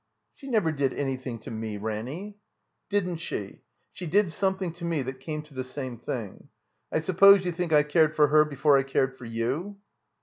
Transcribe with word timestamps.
"She 0.33 0.47
never 0.47 0.71
did 0.71 0.95
anything 0.95 1.37
to 1.41 1.51
me, 1.51 1.77
Ranny." 1.77 2.39
''Didn't 2.89 3.17
she? 3.17 3.61
She 3.93 4.07
did 4.07 4.31
something 4.31 4.71
to 4.71 4.83
me 4.83 5.03
that 5.03 5.19
came 5.19 5.43
to 5.43 5.53
the 5.53 5.63
same 5.63 5.99
thing. 5.99 6.49
I 6.91 6.97
suppose 6.97 7.45
you 7.45 7.51
think 7.51 7.71
I 7.71 7.83
cared 7.83 8.15
for 8.15 8.29
her 8.29 8.43
before 8.43 8.79
I 8.79 8.81
cared 8.81 9.15
for 9.15 9.25
you?" 9.25 9.77